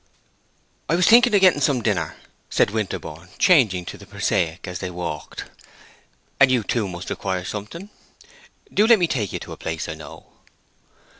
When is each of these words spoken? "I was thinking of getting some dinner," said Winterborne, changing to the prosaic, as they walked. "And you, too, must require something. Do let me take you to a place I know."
"I 0.89 0.95
was 0.95 1.05
thinking 1.05 1.35
of 1.35 1.41
getting 1.41 1.61
some 1.61 1.83
dinner," 1.83 2.15
said 2.49 2.71
Winterborne, 2.71 3.29
changing 3.37 3.85
to 3.85 3.99
the 3.99 4.07
prosaic, 4.07 4.67
as 4.67 4.79
they 4.79 4.89
walked. 4.89 5.45
"And 6.39 6.49
you, 6.49 6.63
too, 6.63 6.87
must 6.87 7.11
require 7.11 7.45
something. 7.45 7.91
Do 8.73 8.87
let 8.87 8.97
me 8.97 9.05
take 9.05 9.31
you 9.31 9.37
to 9.37 9.53
a 9.53 9.57
place 9.57 9.87
I 9.87 9.93
know." 9.93 10.25